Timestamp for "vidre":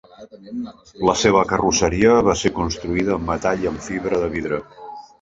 4.39-4.65